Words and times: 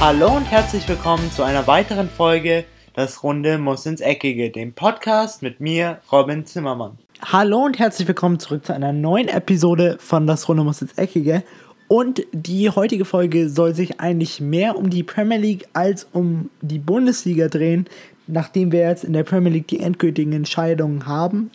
Hallo 0.00 0.36
und 0.36 0.44
herzlich 0.44 0.88
willkommen 0.88 1.28
zu 1.32 1.42
einer 1.42 1.66
weiteren 1.66 2.08
Folge 2.08 2.64
Das 2.94 3.24
Runde 3.24 3.58
muss 3.58 3.84
ins 3.84 4.00
Eckige, 4.00 4.48
dem 4.48 4.72
Podcast 4.72 5.42
mit 5.42 5.58
mir, 5.58 5.98
Robin 6.12 6.46
Zimmermann. 6.46 6.98
Hallo 7.20 7.64
und 7.64 7.80
herzlich 7.80 8.06
willkommen 8.06 8.38
zurück 8.38 8.64
zu 8.64 8.72
einer 8.72 8.92
neuen 8.92 9.26
Episode 9.26 9.96
von 9.98 10.28
Das 10.28 10.48
Runde 10.48 10.62
muss 10.62 10.80
ins 10.82 10.92
Eckige. 10.92 11.42
Und 11.88 12.22
die 12.30 12.70
heutige 12.70 13.04
Folge 13.04 13.48
soll 13.48 13.74
sich 13.74 13.98
eigentlich 13.98 14.40
mehr 14.40 14.76
um 14.76 14.88
die 14.88 15.02
Premier 15.02 15.38
League 15.38 15.66
als 15.72 16.06
um 16.12 16.48
die 16.60 16.78
Bundesliga 16.78 17.48
drehen, 17.48 17.88
nachdem 18.28 18.70
wir 18.70 18.88
jetzt 18.88 19.02
in 19.02 19.14
der 19.14 19.24
Premier 19.24 19.50
League 19.50 19.66
die 19.66 19.80
endgültigen 19.80 20.32
Entscheidungen 20.32 21.06
haben. 21.06 21.50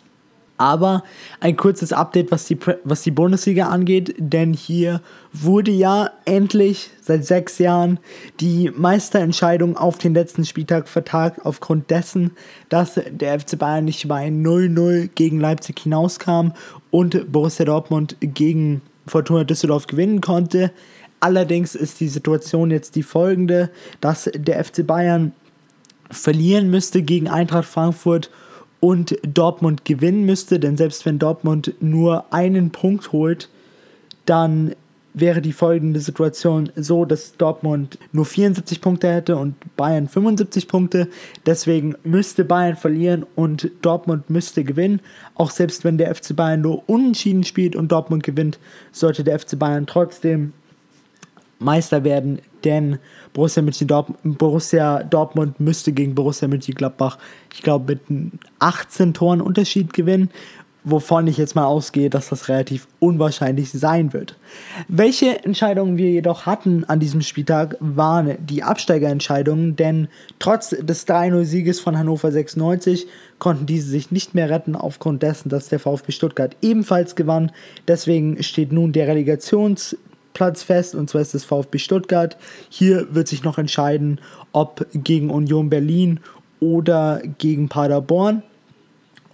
Aber 0.56 1.02
ein 1.40 1.56
kurzes 1.56 1.92
Update, 1.92 2.30
was 2.30 2.46
die, 2.46 2.58
was 2.84 3.02
die 3.02 3.10
Bundesliga 3.10 3.68
angeht, 3.68 4.14
denn 4.18 4.52
hier 4.52 5.00
wurde 5.32 5.72
ja 5.72 6.10
endlich 6.26 6.90
seit 7.02 7.24
sechs 7.24 7.58
Jahren 7.58 7.98
die 8.38 8.70
Meisterentscheidung 8.70 9.76
auf 9.76 9.98
den 9.98 10.14
letzten 10.14 10.44
Spieltag 10.44 10.88
vertagt, 10.88 11.44
aufgrund 11.44 11.90
dessen, 11.90 12.30
dass 12.68 13.00
der 13.10 13.40
FC 13.40 13.58
Bayern 13.58 13.84
nicht 13.84 14.06
bei 14.06 14.28
0-0 14.28 15.10
gegen 15.16 15.40
Leipzig 15.40 15.80
hinauskam 15.80 16.52
und 16.92 17.32
Borussia 17.32 17.64
Dortmund 17.64 18.16
gegen 18.20 18.80
Fortuna 19.08 19.42
Düsseldorf 19.42 19.88
gewinnen 19.88 20.20
konnte. 20.20 20.70
Allerdings 21.18 21.74
ist 21.74 21.98
die 21.98 22.08
Situation 22.08 22.70
jetzt 22.70 22.94
die 22.94 23.02
folgende, 23.02 23.70
dass 24.00 24.30
der 24.34 24.62
FC 24.64 24.86
Bayern 24.86 25.32
verlieren 26.10 26.70
müsste 26.70 27.02
gegen 27.02 27.28
Eintracht 27.28 27.66
Frankfurt 27.66 28.30
und 28.84 29.16
Dortmund 29.22 29.86
gewinnen 29.86 30.26
müsste, 30.26 30.60
denn 30.60 30.76
selbst 30.76 31.06
wenn 31.06 31.18
Dortmund 31.18 31.72
nur 31.80 32.26
einen 32.34 32.68
Punkt 32.68 33.12
holt, 33.12 33.48
dann 34.26 34.74
wäre 35.14 35.40
die 35.40 35.54
folgende 35.54 36.00
Situation 36.00 36.70
so, 36.76 37.06
dass 37.06 37.34
Dortmund 37.38 37.98
nur 38.12 38.26
74 38.26 38.82
Punkte 38.82 39.10
hätte 39.10 39.36
und 39.36 39.54
Bayern 39.78 40.06
75 40.06 40.68
Punkte. 40.68 41.08
Deswegen 41.46 41.94
müsste 42.04 42.44
Bayern 42.44 42.76
verlieren 42.76 43.24
und 43.36 43.70
Dortmund 43.80 44.28
müsste 44.28 44.64
gewinnen. 44.64 45.00
Auch 45.34 45.50
selbst 45.50 45.82
wenn 45.84 45.96
der 45.96 46.14
FC 46.14 46.36
Bayern 46.36 46.60
nur 46.60 46.86
unentschieden 46.86 47.44
spielt 47.44 47.76
und 47.76 47.90
Dortmund 47.90 48.22
gewinnt, 48.22 48.58
sollte 48.92 49.24
der 49.24 49.38
FC 49.38 49.58
Bayern 49.58 49.86
trotzdem 49.86 50.52
Meister 51.64 52.04
werden, 52.04 52.40
denn 52.64 52.98
Borussia, 53.32 53.62
Mönchengladbach, 53.62 54.14
Borussia 54.22 55.02
Dortmund 55.02 55.58
müsste 55.60 55.92
gegen 55.92 56.14
Borussia 56.14 56.46
Mönchengladbach, 56.48 57.18
ich 57.52 57.62
glaube, 57.62 57.98
mit 58.08 58.32
18 58.58 59.14
Toren 59.14 59.40
Unterschied 59.40 59.92
gewinnen, 59.92 60.30
wovon 60.84 61.26
ich 61.26 61.38
jetzt 61.38 61.54
mal 61.54 61.64
ausgehe, 61.64 62.10
dass 62.10 62.28
das 62.28 62.48
relativ 62.48 62.86
unwahrscheinlich 63.00 63.72
sein 63.72 64.12
wird. 64.12 64.36
Welche 64.86 65.42
Entscheidungen 65.42 65.96
wir 65.96 66.10
jedoch 66.10 66.44
hatten 66.44 66.84
an 66.84 67.00
diesem 67.00 67.22
Spieltag, 67.22 67.76
waren 67.80 68.36
die 68.46 68.62
Absteigerentscheidungen, 68.62 69.76
denn 69.76 70.08
trotz 70.38 70.70
des 70.70 71.08
3-0-Sieges 71.08 71.80
von 71.80 71.98
Hannover 71.98 72.30
96 72.30 73.06
konnten 73.38 73.66
diese 73.66 73.88
sich 73.88 74.10
nicht 74.10 74.34
mehr 74.34 74.50
retten 74.50 74.76
aufgrund 74.76 75.22
dessen, 75.22 75.48
dass 75.48 75.68
der 75.68 75.80
VfB 75.80 76.12
Stuttgart 76.12 76.56
ebenfalls 76.60 77.16
gewann. 77.16 77.50
Deswegen 77.88 78.42
steht 78.42 78.72
nun 78.72 78.92
der 78.92 79.08
Relegations- 79.08 79.96
Platz 80.34 80.62
fest, 80.62 80.94
und 80.94 81.08
zwar 81.08 81.22
ist 81.22 81.34
es 81.34 81.44
VfB 81.44 81.78
Stuttgart. 81.78 82.36
Hier 82.68 83.14
wird 83.14 83.28
sich 83.28 83.44
noch 83.44 83.56
entscheiden, 83.56 84.20
ob 84.52 84.86
gegen 84.92 85.30
Union 85.30 85.70
Berlin 85.70 86.20
oder 86.60 87.22
gegen 87.38 87.68
Paderborn. 87.68 88.42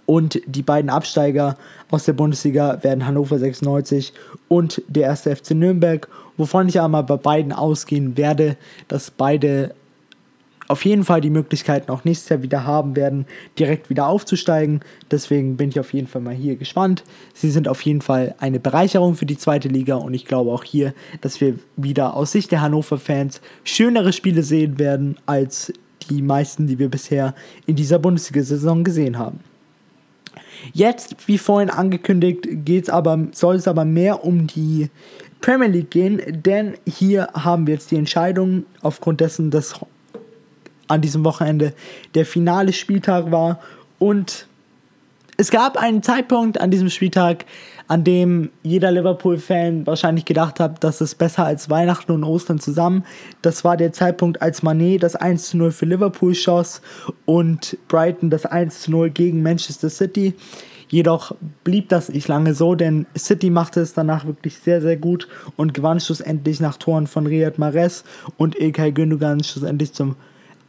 Und 0.05 0.41
die 0.45 0.63
beiden 0.63 0.89
Absteiger 0.89 1.57
aus 1.89 2.05
der 2.05 2.13
Bundesliga 2.13 2.83
werden 2.83 3.05
Hannover 3.05 3.39
96 3.39 4.13
und 4.47 4.81
der 4.87 5.03
erste 5.03 5.35
FC 5.35 5.51
Nürnberg, 5.51 6.07
wovon 6.37 6.67
ich 6.67 6.79
aber 6.79 7.03
bei 7.03 7.17
beiden 7.17 7.53
ausgehen 7.53 8.17
werde, 8.17 8.57
dass 8.87 9.11
beide 9.11 9.73
auf 10.71 10.85
jeden 10.85 11.03
Fall 11.03 11.19
die 11.19 11.29
Möglichkeiten 11.29 11.91
auch 11.91 12.05
nächstes 12.05 12.29
Jahr 12.29 12.43
wieder 12.43 12.65
haben 12.65 12.95
werden, 12.95 13.25
direkt 13.59 13.89
wieder 13.89 14.07
aufzusteigen. 14.07 14.79
Deswegen 15.11 15.57
bin 15.57 15.69
ich 15.69 15.79
auf 15.79 15.93
jeden 15.93 16.07
Fall 16.07 16.21
mal 16.21 16.33
hier 16.33 16.55
gespannt. 16.55 17.03
Sie 17.33 17.51
sind 17.51 17.67
auf 17.67 17.81
jeden 17.81 18.01
Fall 18.01 18.35
eine 18.39 18.59
Bereicherung 18.59 19.15
für 19.15 19.25
die 19.25 19.37
zweite 19.37 19.67
Liga 19.67 19.95
und 19.95 20.13
ich 20.13 20.25
glaube 20.25 20.51
auch 20.51 20.63
hier, 20.63 20.93
dass 21.19 21.41
wir 21.41 21.55
wieder 21.75 22.15
aus 22.15 22.31
Sicht 22.31 22.51
der 22.51 22.61
Hannover-Fans 22.61 23.41
schönere 23.65 24.13
Spiele 24.13 24.43
sehen 24.43 24.79
werden 24.79 25.17
als 25.25 25.73
die 26.09 26.21
meisten, 26.21 26.67
die 26.67 26.79
wir 26.79 26.89
bisher 26.89 27.35
in 27.65 27.75
dieser 27.75 27.99
Bundesliga-Saison 27.99 28.85
gesehen 28.85 29.17
haben. 29.17 29.41
Jetzt, 30.73 31.27
wie 31.27 31.37
vorhin 31.37 31.69
angekündigt, 31.69 32.47
geht's 32.65 32.89
aber, 32.89 33.27
soll 33.33 33.55
es 33.55 33.67
aber 33.67 33.83
mehr 33.83 34.23
um 34.23 34.47
die 34.47 34.89
Premier 35.41 35.67
League 35.67 35.91
gehen, 35.91 36.21
denn 36.45 36.75
hier 36.87 37.27
haben 37.33 37.67
wir 37.67 37.73
jetzt 37.73 37.91
die 37.91 37.97
Entscheidung 37.97 38.65
aufgrund 38.81 39.21
dessen, 39.21 39.49
dass 39.49 39.79
an 40.91 41.01
diesem 41.01 41.23
Wochenende 41.23 41.73
der 42.15 42.25
finale 42.25 42.73
Spieltag 42.73 43.31
war. 43.31 43.59
Und 43.99 44.47
es 45.37 45.49
gab 45.49 45.77
einen 45.77 46.03
Zeitpunkt 46.03 46.59
an 46.59 46.69
diesem 46.69 46.89
Spieltag, 46.89 47.45
an 47.87 48.03
dem 48.03 48.51
jeder 48.63 48.91
Liverpool-Fan 48.91 49.87
wahrscheinlich 49.87 50.25
gedacht 50.25 50.59
hat, 50.59 50.83
dass 50.83 51.01
es 51.01 51.15
besser 51.15 51.45
als 51.45 51.69
Weihnachten 51.69 52.11
und 52.11 52.23
Ostern 52.23 52.59
zusammen. 52.59 53.03
Das 53.41 53.63
war 53.63 53.75
der 53.75 53.91
Zeitpunkt, 53.91 54.41
als 54.41 54.63
Manet 54.63 55.03
das 55.03 55.15
1 55.15 55.49
zu 55.49 55.57
0 55.57 55.71
für 55.71 55.85
Liverpool 55.85 56.35
schoss 56.35 56.81
und 57.25 57.77
Brighton 57.87 58.29
das 58.29 58.45
1 58.45 58.81
zu 58.81 58.91
0 58.91 59.09
gegen 59.09 59.41
Manchester 59.41 59.89
City. 59.89 60.35
Jedoch 60.89 61.33
blieb 61.63 61.87
das 61.89 62.09
nicht 62.09 62.27
lange 62.27 62.53
so, 62.53 62.75
denn 62.75 63.07
City 63.17 63.49
machte 63.49 63.79
es 63.79 63.93
danach 63.93 64.25
wirklich 64.25 64.57
sehr, 64.57 64.81
sehr 64.81 64.97
gut 64.97 65.27
und 65.55 65.73
gewann 65.73 66.01
schlussendlich 66.01 66.59
nach 66.59 66.75
Toren 66.75 67.07
von 67.07 67.25
Riyad 67.25 67.57
Mahrez 67.57 68.03
und 68.37 68.59
Ilkay 68.59 68.91
Gündogan 68.91 69.41
schlussendlich 69.43 69.93
zum 69.93 70.17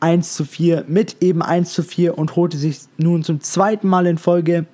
1 0.03 0.35
zu 0.35 0.45
4 0.45 0.85
mit 0.89 1.17
eben 1.21 1.43
1 1.43 1.73
zu 1.73 1.83
4 1.83 2.19
und 2.19 2.37
holte 2.37 2.57
sich 2.57 2.81
nun 2.97 3.23
zum 3.23 3.41
zweiten 3.41 3.89
Mal 3.89 4.07
in 4.07 4.19
Folge 4.19 4.67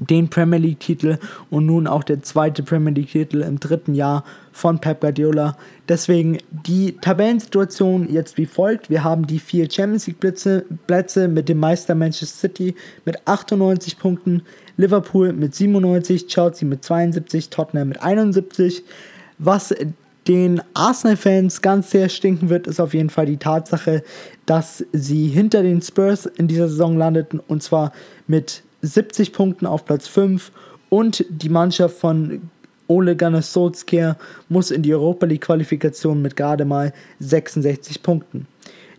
den 0.00 0.28
Premier 0.28 0.58
League 0.58 0.80
Titel 0.80 1.18
und 1.50 1.66
nun 1.66 1.86
auch 1.86 2.04
der 2.04 2.22
zweite 2.22 2.62
Premier 2.62 2.92
League 2.92 3.10
Titel 3.10 3.42
im 3.42 3.58
dritten 3.58 3.94
Jahr 3.94 4.24
von 4.52 4.78
Pep 4.78 5.00
Guardiola. 5.00 5.56
Deswegen 5.88 6.38
die 6.50 6.96
Tabellensituation 7.00 8.08
jetzt 8.08 8.36
wie 8.38 8.46
folgt. 8.46 8.90
Wir 8.90 9.02
haben 9.02 9.26
die 9.26 9.40
vier 9.40 9.68
Champions 9.70 10.06
League 10.06 10.20
Plätze, 10.20 10.64
Plätze 10.86 11.26
mit 11.26 11.48
dem 11.48 11.58
Meister 11.58 11.94
Manchester 11.94 12.48
City 12.48 12.74
mit 13.04 13.26
98 13.26 13.98
Punkten, 13.98 14.42
Liverpool 14.76 15.32
mit 15.32 15.54
97, 15.54 16.28
Chelsea 16.28 16.68
mit 16.68 16.84
72, 16.84 17.50
Tottenham 17.50 17.88
mit 17.88 18.00
71. 18.00 18.84
Was 19.38 19.74
den 20.28 20.60
Arsenal-Fans 20.74 21.62
ganz 21.62 21.90
sehr 21.90 22.08
stinken 22.08 22.50
wird, 22.50 22.66
ist 22.66 22.80
auf 22.80 22.92
jeden 22.94 23.10
Fall 23.10 23.26
die 23.26 23.38
Tatsache, 23.38 24.02
dass 24.46 24.84
sie 24.92 25.28
hinter 25.28 25.62
den 25.62 25.80
Spurs 25.80 26.26
in 26.26 26.48
dieser 26.48 26.68
Saison 26.68 26.96
landeten 26.96 27.40
und 27.40 27.62
zwar 27.62 27.92
mit 28.26 28.62
70 28.82 29.32
Punkten 29.32 29.66
auf 29.66 29.84
Platz 29.84 30.06
5 30.06 30.52
und 30.90 31.24
die 31.30 31.48
Mannschaft 31.48 31.96
von 31.96 32.42
Ole 32.86 33.16
Gunnar 33.16 33.42
Solskjaer 33.42 34.16
muss 34.48 34.70
in 34.70 34.82
die 34.82 34.94
Europa 34.94 35.26
League 35.26 35.42
Qualifikation 35.42 36.22
mit 36.22 36.36
gerade 36.36 36.64
mal 36.64 36.92
66 37.20 38.02
Punkten. 38.02 38.46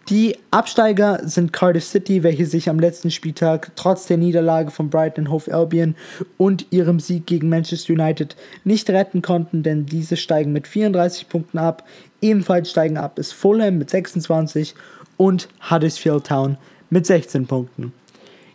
Die 0.09 0.35
Absteiger 0.49 1.19
sind 1.23 1.53
Cardiff 1.53 1.83
City, 1.83 2.23
welche 2.23 2.47
sich 2.47 2.67
am 2.67 2.79
letzten 2.79 3.11
Spieltag 3.11 3.71
trotz 3.75 4.07
der 4.07 4.17
Niederlage 4.17 4.71
von 4.71 4.89
Brighton 4.89 5.29
Hove 5.29 5.53
Albion 5.53 5.95
und 6.35 6.65
ihrem 6.71 6.99
Sieg 6.99 7.27
gegen 7.27 7.47
Manchester 7.47 7.93
United 7.93 8.35
nicht 8.63 8.89
retten 8.89 9.21
konnten, 9.21 9.61
denn 9.61 9.85
diese 9.85 10.17
steigen 10.17 10.51
mit 10.51 10.67
34 10.67 11.29
Punkten 11.29 11.59
ab. 11.59 11.83
Ebenfalls 12.21 12.71
steigen 12.71 12.97
ab 12.97 13.19
ist 13.19 13.33
Fulham 13.33 13.77
mit 13.77 13.91
26 13.91 14.73
und 15.17 15.47
Huddersfield 15.69 16.25
Town 16.25 16.57
mit 16.89 17.05
16 17.05 17.45
Punkten. 17.45 17.93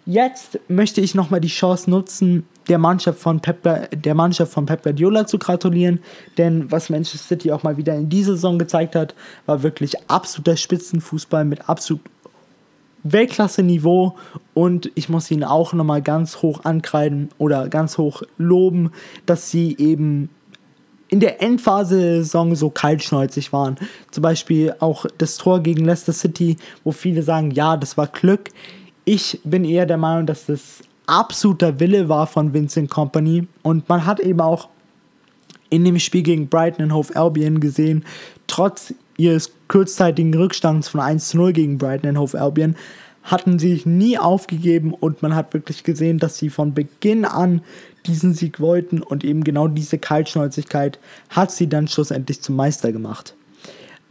Jetzt 0.07 0.59
möchte 0.69 1.01
ich 1.01 1.15
nochmal 1.15 1.41
die 1.41 1.49
Chance 1.49 1.89
nutzen, 1.89 2.47
der 2.69 2.79
Mannschaft 2.79 3.19
von 3.19 3.41
Pep, 3.41 3.91
der 3.91 4.15
Mannschaft 4.15 4.53
von 4.53 4.67
Pep 4.67 4.83
Guardiola 4.83 5.27
zu 5.27 5.39
gratulieren, 5.39 6.01
denn 6.37 6.71
was 6.71 6.91
Manchester 6.91 7.19
City 7.19 7.53
auch 7.53 7.63
mal 7.63 7.77
wieder 7.77 7.95
in 7.95 8.09
dieser 8.09 8.33
Saison 8.33 8.59
gezeigt 8.59 8.95
hat, 8.97 9.15
war 9.47 9.63
wirklich 9.63 9.95
absoluter 10.11 10.57
Spitzenfußball 10.57 11.45
mit 11.45 11.69
absolut 11.69 12.03
Weltklasse-Niveau 13.05 14.15
und 14.55 14.91
ich 14.95 15.09
muss 15.09 15.31
ihn 15.31 15.45
auch 15.45 15.73
nochmal 15.75 16.03
ganz 16.03 16.43
hoch 16.43 16.65
ankreiden 16.65 17.29
oder 17.39 17.69
ganz 17.69 17.99
hoch 17.99 18.23
loben, 18.39 18.93
dass 19.27 19.51
sie 19.51 19.77
eben 19.79 20.31
in 21.09 21.21
der 21.21 21.43
Endphase 21.43 22.01
der 22.01 22.17
Saison 22.25 22.57
so 22.57 22.71
kaltschnäuzig 22.71 23.53
waren. 23.53 23.77
Zum 24.11 24.23
Beispiel 24.23 24.75
auch 24.81 25.05
das 25.19 25.37
Tor 25.37 25.61
gegen 25.61 25.85
Leicester 25.85 26.15
City, 26.15 26.57
wo 26.83 26.93
viele 26.93 27.23
sagen, 27.23 27.51
ja, 27.51 27.77
das 27.77 27.99
war 27.99 28.07
Glück. 28.07 28.49
Ich 29.05 29.41
bin 29.45 29.65
eher 29.65 29.85
der 29.85 29.99
Meinung, 29.99 30.27
dass 30.27 30.47
das 30.47 30.83
absoluter 31.07 31.79
Wille 31.79 32.09
war 32.09 32.27
von 32.27 32.55
Vincent 32.55 32.91
Company 32.91 33.47
und 33.63 33.89
man 33.89 34.07
hat 34.07 34.21
eben 34.21 34.41
auch 34.41 34.69
in 35.69 35.85
dem 35.85 35.99
Spiel 35.99 36.23
gegen 36.23 36.49
Brighton 36.49 36.85
and 36.85 36.93
Hove 36.95 37.15
Albion 37.15 37.61
gesehen, 37.61 38.05
trotz 38.47 38.95
ihres 39.17 39.53
kurzzeitigen 39.69 40.33
Rückstands 40.35 40.89
von 40.89 41.01
1 41.01 41.29
zu 41.29 41.37
0 41.37 41.53
gegen 41.53 41.79
Brighton 41.79 42.11
and 42.11 42.19
Hove 42.19 42.41
Albion, 42.41 42.77
hatten 43.25 43.59
sie 43.59 43.73
sich 43.73 43.87
nie 43.87 44.19
aufgegeben 44.19 44.95
und 44.95 45.23
man 45.23 45.35
hat 45.35 45.53
wirklich 45.53 45.83
gesehen, 45.83 46.19
dass 46.19 46.39
sie 46.39 46.51
von 46.51 46.75
Beginn 46.75 47.25
an 47.25 47.63
diesen 48.07 48.35
Sieg 48.35 48.61
wollten 48.61 49.03
und 49.03 49.25
eben 49.25 49.45
genau 49.45 49.69
diese 49.69 49.99
Kaltschnäuzigkeit 49.99 50.99
hat 51.31 51.51
sie 51.51 51.69
dann 51.69 51.89
schlussendlich 51.89 52.43
zum 52.43 52.57
Meister 52.57 52.93
gemacht. 52.93 53.35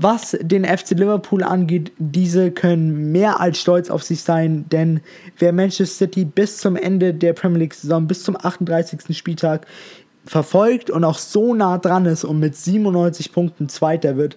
Was 0.04 0.38
den 0.42 0.66
FC 0.66 0.92
Liverpool 0.92 1.44
angeht, 1.44 1.94
diese 1.98 2.52
können 2.52 3.14
mehr 3.14 3.40
als 3.40 3.58
stolz 3.58 3.90
auf 3.90 4.04
sich 4.04 4.22
sein, 4.22 4.66
denn 4.70 5.00
wer 5.38 5.54
Manchester 5.54 6.06
City 6.06 6.26
bis 6.26 6.58
zum 6.58 6.76
Ende 6.76 7.14
der 7.14 7.32
Premier 7.32 7.60
League-Saison, 7.60 8.06
bis 8.06 8.22
zum 8.22 8.36
38. 8.36 9.16
Spieltag 9.18 9.66
verfolgt 10.26 10.90
und 10.90 11.06
auch 11.06 11.18
so 11.18 11.54
nah 11.54 11.78
dran 11.78 12.06
ist 12.06 12.26
und 12.26 12.38
mit 12.40 12.54
97 12.54 13.32
Punkten 13.32 13.70
Zweiter 13.70 14.18
wird, 14.18 14.36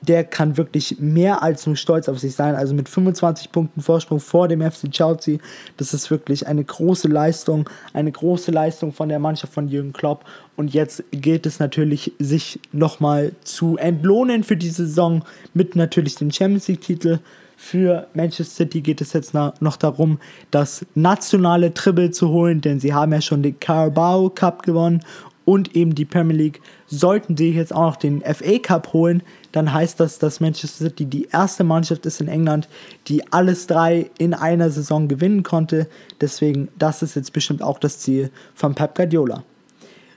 der 0.00 0.24
kann 0.24 0.56
wirklich 0.56 0.98
mehr 1.00 1.42
als 1.42 1.66
nur 1.66 1.76
stolz 1.76 2.08
auf 2.08 2.18
sich 2.18 2.34
sein. 2.34 2.54
Also 2.54 2.74
mit 2.74 2.88
25 2.88 3.50
Punkten 3.50 3.80
Vorsprung 3.80 4.20
vor 4.20 4.48
dem 4.48 4.60
FC 4.60 4.90
Chelsea. 4.90 5.38
Das 5.76 5.92
ist 5.92 6.10
wirklich 6.10 6.46
eine 6.46 6.64
große 6.64 7.08
Leistung. 7.08 7.68
Eine 7.92 8.12
große 8.12 8.50
Leistung 8.50 8.92
von 8.92 9.08
der 9.08 9.18
Mannschaft 9.18 9.52
von 9.52 9.68
Jürgen 9.68 9.92
Klopp. 9.92 10.24
Und 10.56 10.72
jetzt 10.72 11.02
gilt 11.10 11.46
es 11.46 11.58
natürlich, 11.58 12.12
sich 12.18 12.60
nochmal 12.72 13.32
zu 13.42 13.76
entlohnen 13.76 14.44
für 14.44 14.56
die 14.56 14.70
Saison 14.70 15.24
mit 15.54 15.76
natürlich 15.76 16.14
dem 16.14 16.30
Champions 16.30 16.68
League-Titel. 16.68 17.18
Für 17.60 18.06
Manchester 18.14 18.54
City 18.54 18.80
geht 18.80 19.00
es 19.00 19.12
jetzt 19.12 19.34
noch 19.34 19.76
darum, 19.76 20.20
das 20.52 20.86
nationale 20.94 21.74
Triple 21.74 22.12
zu 22.12 22.28
holen, 22.28 22.60
denn 22.60 22.78
sie 22.78 22.94
haben 22.94 23.12
ja 23.12 23.20
schon 23.20 23.42
den 23.42 23.58
Carabao 23.58 24.30
Cup 24.30 24.62
gewonnen 24.62 25.00
und 25.48 25.74
eben 25.74 25.94
die 25.94 26.04
Premier 26.04 26.36
League. 26.36 26.60
Sollten 26.88 27.34
sie 27.34 27.54
jetzt 27.54 27.74
auch 27.74 27.92
noch 27.92 27.96
den 27.96 28.20
FA 28.20 28.58
Cup 28.62 28.92
holen, 28.92 29.22
dann 29.50 29.72
heißt 29.72 29.98
das, 29.98 30.18
dass 30.18 30.40
Manchester 30.40 30.84
City 30.84 31.06
die 31.06 31.28
erste 31.32 31.64
Mannschaft 31.64 32.04
ist 32.04 32.20
in 32.20 32.28
England, 32.28 32.68
die 33.06 33.32
alles 33.32 33.66
drei 33.66 34.10
in 34.18 34.34
einer 34.34 34.68
Saison 34.68 35.08
gewinnen 35.08 35.44
konnte. 35.44 35.88
Deswegen, 36.20 36.68
das 36.78 37.00
ist 37.00 37.16
jetzt 37.16 37.32
bestimmt 37.32 37.62
auch 37.62 37.78
das 37.78 37.98
Ziel 37.98 38.30
von 38.54 38.74
Pep 38.74 38.94
Guardiola. 38.94 39.42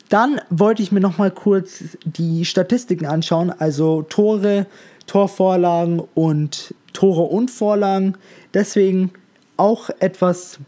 Dann 0.09 0.41
wollte 0.49 0.83
ich 0.83 0.91
mir 0.91 0.99
noch 0.99 1.17
mal 1.17 1.31
kurz 1.31 1.81
die 2.03 2.43
Statistiken 2.43 3.05
anschauen, 3.05 3.51
also 3.57 4.01
Tore, 4.01 4.65
Torvorlagen 5.07 6.01
und 6.13 6.75
Tore 6.91 7.21
und 7.21 7.49
Vorlagen. 7.49 8.17
Deswegen 8.53 9.11
auch 9.55 9.89
etwas 9.99 10.59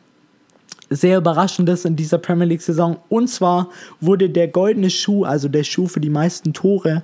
sehr 0.95 1.18
Überraschendes 1.18 1.86
in 1.86 1.95
dieser 1.95 2.18
Premier 2.18 2.45
League-Saison. 2.45 2.98
Und 3.10 3.28
zwar 3.28 3.69
wurde 4.01 4.30
der 4.30 4.48
goldene 4.48 4.90
Schuh, 4.90 5.24
also 5.24 5.48
der 5.48 5.63
Schuh 5.63 5.88
für 5.88 6.00
die 6.00 6.10
meisten 6.10 6.54
Tore, 6.54 7.04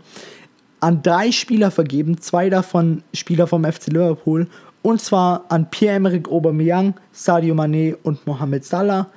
an 0.79 1.03
drei 1.03 1.31
Spieler 1.31 1.71
vergeben, 1.71 2.21
zwei 2.21 2.49
davon 2.49 3.03
Spieler 3.13 3.47
vom 3.47 3.65
FC 3.65 3.87
Liverpool, 3.87 4.47
und 4.81 5.01
zwar 5.01 5.43
an 5.49 5.69
Pierre-Emerick 5.69 6.29
Aubameyang, 6.29 6.93
Sadio 7.11 7.53
Mané 7.53 7.97
und 8.03 8.25
Mohamed 8.25 8.63
Salah. 8.63 9.07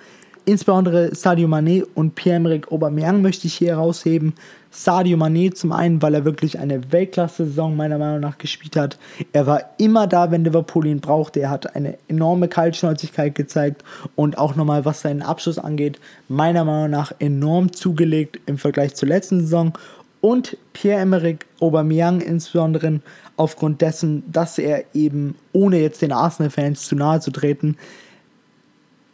Insbesondere 0.45 1.15
Sadio 1.15 1.47
Mané 1.47 1.87
und 1.95 2.17
Pierre-Emerick 2.17 2.73
Aubameyang 2.73 3.23
möchte 3.23 3.47
ich 3.47 3.55
hier 3.55 3.69
herausheben. 3.69 4.35
Sadio 4.75 5.19
Mané 5.19 5.53
zum 5.53 5.71
einen, 5.71 6.01
weil 6.01 6.15
er 6.15 6.25
wirklich 6.25 6.59
eine 6.59 6.93
Weltklasse-Saison 6.93 7.77
meiner 7.77 7.99
Meinung 7.99 8.21
nach 8.21 8.39
gespielt 8.39 8.75
hat. 8.75 8.99
Er 9.35 9.47
war 9.47 9.63
immer 9.77 10.07
da, 10.07 10.31
wenn 10.31 10.45
Liverpool 10.45 10.87
ihn 10.87 11.01
brauchte. 11.01 11.41
Er 11.41 11.51
hat 11.51 11.77
eine 11.77 11.99
enorme 12.09 12.49
Kaltschnäuzigkeit 12.49 13.35
gezeigt 13.35 13.85
und 14.17 14.39
auch 14.39 14.57
nochmal, 14.57 14.87
was 14.87 15.03
seinen 15.03 15.21
Abschluss 15.21 15.59
angeht, 15.59 16.01
meiner 16.29 16.65
Meinung 16.65 16.91
nach 16.91 17.13
enorm 17.19 17.73
zugelegt 17.73 18.41
im 18.47 18.57
Vergleich 18.57 18.95
zur 18.95 19.09
letzten 19.09 19.41
Saison 19.41 19.75
und 20.23 20.57
Pierre-Emerick 20.73 21.45
Aubameyang 21.61 22.23
insbesondere 22.23 23.01
aufgrund 23.37 23.83
dessen, 23.83 24.23
dass 24.33 24.59
er 24.59 24.85
eben, 24.95 25.35
ohne 25.53 25.81
jetzt 25.81 26.01
den 26.01 26.13
Arsenal-Fans 26.13 26.87
zu 26.87 26.97
nahe 26.97 27.21
zu 27.21 27.31
treten, 27.31 27.77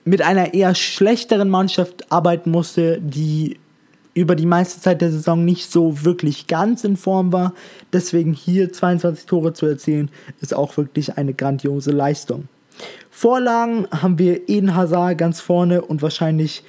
mit 0.05 0.23
einer 0.23 0.55
eher 0.55 0.75
schlechteren 0.77 1.51
Mannschaft 1.51 2.13
arbeiten 2.13 2.51
musste, 2.51 3.01
die 3.01 3.59
über 4.15 4.35
die 4.35 4.47
meiste 4.47 4.81
Zeit 4.81 5.01
der 5.01 5.13
Saison 5.13 5.45
nicht 5.45 5.71
so 5.71 6.05
wirklich 6.05 6.47
ganz 6.47 6.85
in 6.85 6.97
Form 6.97 7.33
war. 7.33 7.55
Deswegen 7.93 8.33
hier 8.33 8.73
22 8.73 9.27
Tore 9.27 9.53
zu 9.53 9.67
erzielen, 9.67 10.11
ist 10.41 10.55
auch 10.55 10.77
wirklich 10.77 11.17
eine 11.17 11.35
grandiose 11.35 11.91
Leistung. 11.91 12.49
Vorlagen 13.11 13.89
haben 13.91 14.19
wir 14.19 14.49
Eden 14.49 14.75
Hazard 14.75 15.19
ganz 15.19 15.41
vorne 15.41 15.83
und 15.83 16.03
wahrscheinlich 16.03 16.63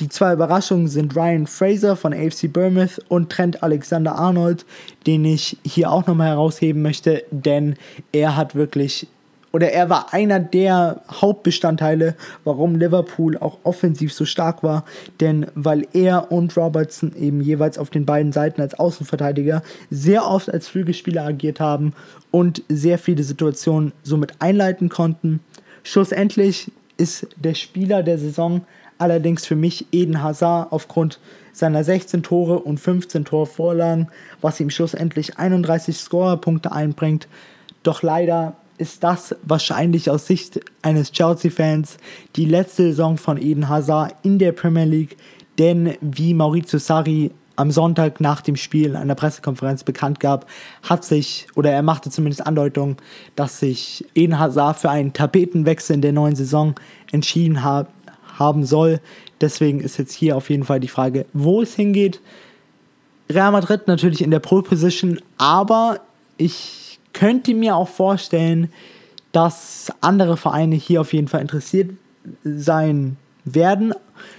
die 0.00 0.08
zwei 0.08 0.32
Überraschungen 0.32 0.88
sind 0.88 1.14
Ryan 1.14 1.46
Fraser 1.46 1.94
von 1.94 2.12
AFC 2.12 2.52
Bournemouth 2.52 3.00
und 3.08 3.30
Trent 3.30 3.62
Alexander 3.62 4.16
Arnold, 4.16 4.66
den 5.06 5.24
ich 5.24 5.56
hier 5.64 5.90
auch 5.90 6.06
nochmal 6.06 6.30
herausheben 6.30 6.82
möchte, 6.82 7.24
denn 7.30 7.76
er 8.12 8.36
hat 8.36 8.56
wirklich 8.56 9.06
oder 9.54 9.70
er 9.70 9.88
war 9.88 10.12
einer 10.12 10.40
der 10.40 11.02
Hauptbestandteile, 11.08 12.16
warum 12.42 12.74
Liverpool 12.74 13.38
auch 13.38 13.58
offensiv 13.62 14.12
so 14.12 14.24
stark 14.24 14.64
war. 14.64 14.84
Denn 15.20 15.46
weil 15.54 15.86
er 15.92 16.32
und 16.32 16.56
Robertson 16.56 17.14
eben 17.16 17.40
jeweils 17.40 17.78
auf 17.78 17.88
den 17.88 18.04
beiden 18.04 18.32
Seiten 18.32 18.60
als 18.60 18.74
Außenverteidiger 18.74 19.62
sehr 19.92 20.26
oft 20.26 20.52
als 20.52 20.66
Flügelspieler 20.66 21.24
agiert 21.24 21.60
haben 21.60 21.92
und 22.32 22.64
sehr 22.68 22.98
viele 22.98 23.22
Situationen 23.22 23.92
somit 24.02 24.32
einleiten 24.40 24.88
konnten. 24.88 25.38
Schlussendlich 25.84 26.72
ist 26.96 27.28
der 27.36 27.54
Spieler 27.54 28.02
der 28.02 28.18
Saison 28.18 28.62
Allerdings 28.96 29.44
für 29.44 29.56
mich 29.56 29.86
Eden 29.92 30.22
Hazard 30.22 30.70
aufgrund 30.70 31.18
seiner 31.52 31.82
16 31.82 32.22
Tore 32.22 32.60
und 32.60 32.78
15 32.78 33.24
Torvorlagen, 33.24 34.08
was 34.40 34.60
ihm 34.60 34.70
schlussendlich 34.70 35.36
31 35.36 35.96
Scorerpunkte 35.96 36.70
einbringt. 36.70 37.26
Doch 37.82 38.02
leider 38.02 38.54
ist 38.78 39.04
das 39.04 39.34
wahrscheinlich 39.42 40.10
aus 40.10 40.26
Sicht 40.26 40.60
eines 40.82 41.12
Chelsea-Fans 41.12 41.96
die 42.36 42.44
letzte 42.44 42.84
Saison 42.84 43.16
von 43.16 43.40
Eden 43.40 43.68
Hazard 43.68 44.14
in 44.22 44.38
der 44.38 44.52
Premier 44.52 44.84
League, 44.84 45.16
denn 45.58 45.96
wie 46.00 46.34
Maurizio 46.34 46.78
Sarri 46.78 47.30
am 47.56 47.70
Sonntag 47.70 48.20
nach 48.20 48.40
dem 48.40 48.56
Spiel 48.56 48.90
in 48.90 48.96
einer 48.96 49.14
Pressekonferenz 49.14 49.84
bekannt 49.84 50.18
gab, 50.18 50.46
hat 50.82 51.04
sich, 51.04 51.46
oder 51.54 51.70
er 51.70 51.82
machte 51.82 52.10
zumindest 52.10 52.46
Andeutung, 52.46 52.96
dass 53.36 53.60
sich 53.60 54.04
Eden 54.14 54.38
Hazard 54.38 54.78
für 54.78 54.90
einen 54.90 55.12
Tapetenwechsel 55.12 55.94
in 55.94 56.02
der 56.02 56.12
neuen 56.12 56.34
Saison 56.34 56.74
entschieden 57.12 57.62
hat, 57.62 57.88
haben 58.38 58.64
soll. 58.64 59.00
Deswegen 59.40 59.80
ist 59.80 59.98
jetzt 59.98 60.12
hier 60.12 60.36
auf 60.36 60.50
jeden 60.50 60.64
Fall 60.64 60.80
die 60.80 60.88
Frage, 60.88 61.26
wo 61.32 61.62
es 61.62 61.74
hingeht. 61.74 62.20
Real 63.30 63.52
Madrid 63.52 63.86
natürlich 63.86 64.22
in 64.22 64.32
der 64.32 64.40
Pole 64.40 64.62
Position, 64.62 65.20
aber 65.38 66.00
ich 66.36 66.83
könnte 67.14 67.54
mir 67.54 67.76
auch 67.76 67.88
vorstellen, 67.88 68.70
dass 69.32 69.90
andere 70.02 70.36
Vereine 70.36 70.76
hier 70.76 71.00
auf 71.00 71.12
jeden 71.14 71.28
Fall 71.28 71.40
interessiert 71.40 71.90
sein 72.44 73.16
werden. 73.44 73.94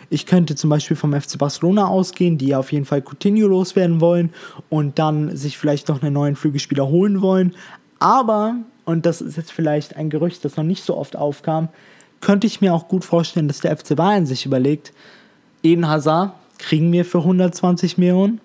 Ich 0.10 0.26
könnte 0.26 0.56
zum 0.56 0.70
Beispiel 0.70 0.96
vom 0.96 1.20
FC 1.20 1.38
Barcelona 1.38 1.88
ausgehen, 1.88 2.38
die 2.38 2.56
auf 2.56 2.72
jeden 2.72 2.86
Fall 2.86 3.02
Coutinho 3.02 3.48
loswerden 3.48 4.00
wollen 4.00 4.32
und 4.70 5.00
dann 5.00 5.36
sich 5.36 5.58
vielleicht 5.58 5.90
noch 5.90 6.02
einen 6.02 6.14
neuen 6.14 6.36
Flügelspieler 6.36 6.88
holen 6.88 7.22
wollen. 7.22 7.56
Aber, 8.00 8.56
und 8.86 9.06
das 9.06 9.22
ist 9.22 9.38
jetzt 9.38 9.52
vielleicht 9.52 9.96
ein 9.96 10.10
Gerücht, 10.10 10.46
das 10.46 10.58
noch 10.58 10.64
nicht 10.64 10.84
so 10.84 10.96
oft 10.98 11.16
aufkam, 11.16 11.70
könnte 12.22 12.48
ich 12.48 12.62
mir 12.62 12.74
auch 12.74 12.88
gut 12.88 13.04
vorstellen, 13.04 13.48
dass 13.48 13.60
der 13.60 13.76
FC 13.76 13.96
Bayern 13.96 14.26
sich 14.26 14.46
überlegt, 14.46 14.94
Eden 15.62 15.88
Hazard 15.88 16.34
kriegen 16.58 16.92
wir 16.92 17.06
für 17.06 17.20
120 17.20 17.98
Millionen, 17.98 18.40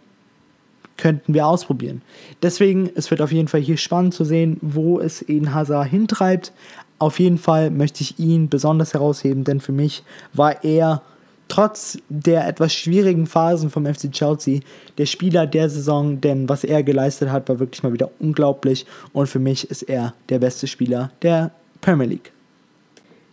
könnten 1.00 1.35
wir 1.35 1.47
ausprobieren. 1.47 2.02
Deswegen, 2.42 2.90
es 2.95 3.11
wird 3.11 3.21
auf 3.21 3.33
jeden 3.33 3.49
Fall 3.49 3.61
hier 3.61 3.76
spannend 3.76 4.14
zu 4.14 4.25
sehen, 4.25 4.59
wo 4.61 5.00
es 5.00 5.28
Eden 5.28 5.54
Hazard 5.54 5.88
hintreibt. 5.88 6.52
Auf 6.99 7.19
jeden 7.19 7.38
Fall 7.38 7.71
möchte 7.71 8.02
ich 8.02 8.19
ihn 8.19 8.49
besonders 8.49 8.95
herausheben, 8.95 9.45
denn 9.45 9.61
für 9.61 9.73
mich 9.73 10.04
war 10.35 10.62
er 10.62 11.02
trotz 11.49 11.99
der 12.09 12.47
etwas 12.47 12.73
schwierigen 12.73 13.26
Phasen 13.26 13.71
vom 13.71 13.87
FC 13.87 14.12
Chelsea 14.12 14.61
der 14.99 15.07
Spieler 15.07 15.47
der 15.47 15.69
Saison, 15.69 16.21
denn 16.21 16.49
was 16.49 16.62
er 16.62 16.83
geleistet 16.83 17.30
hat, 17.30 17.49
war 17.49 17.59
wirklich 17.59 17.83
mal 17.83 17.92
wieder 17.92 18.11
unglaublich 18.21 18.87
und 19.12 19.26
für 19.26 19.40
mich 19.40 19.69
ist 19.71 19.83
er 19.83 20.14
der 20.28 20.38
beste 20.38 20.66
Spieler 20.66 21.11
der 21.23 21.50
Premier 21.80 22.07
League. 22.07 22.33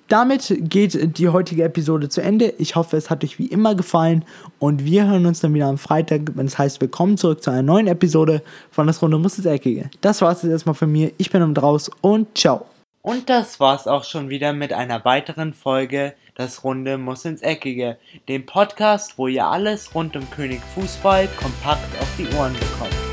Damit 0.07 0.55
geht 0.57 1.17
die 1.17 1.27
heutige 1.29 1.63
Episode 1.63 2.07
zu 2.07 2.21
Ende. 2.21 2.53
Ich 2.57 2.75
hoffe, 2.75 2.95
es 2.95 3.09
hat 3.09 3.25
euch 3.25 3.39
wie 3.39 3.47
immer 3.47 3.75
gefallen 3.75 4.23
und 4.57 4.85
wir 4.85 5.05
hören 5.05 5.25
uns 5.25 5.41
dann 5.41 5.53
wieder 5.53 5.67
am 5.67 5.77
Freitag, 5.77 6.21
wenn 6.35 6.45
es 6.45 6.57
heißt, 6.57 6.79
willkommen 6.79 7.17
zurück 7.17 7.43
zu 7.43 7.51
einer 7.51 7.61
neuen 7.61 7.87
Episode 7.87 8.41
von 8.71 8.87
Das 8.87 9.01
Runde 9.01 9.17
muss 9.17 9.35
das 9.35 9.45
Eckige. 9.45 9.89
Das 9.99 10.21
war 10.21 10.31
es 10.31 10.43
jetzt 10.43 10.51
erstmal 10.51 10.75
von 10.75 10.89
mir. 10.89 11.11
Ich 11.17 11.29
bin 11.29 11.41
um 11.41 11.53
draus 11.53 11.91
und 11.99 12.37
ciao. 12.37 12.65
Und 13.01 13.29
das 13.29 13.59
war's 13.59 13.85
auch 13.85 14.05
schon 14.05 14.29
wieder 14.29 14.53
mit 14.53 14.71
einer 14.71 15.03
weiteren 15.03 15.53
Folge 15.53 16.13
Das 16.35 16.63
Runde 16.63 16.97
muss 16.97 17.25
ins 17.25 17.41
Eckige, 17.41 17.97
dem 18.29 18.45
Podcast, 18.45 19.17
wo 19.17 19.27
ihr 19.27 19.45
alles 19.45 19.93
rund 19.93 20.15
um 20.15 20.29
König 20.31 20.61
Fußball 20.75 21.27
kompakt 21.37 22.01
auf 22.01 22.09
die 22.17 22.27
Ohren 22.37 22.53
bekommt. 22.53 23.06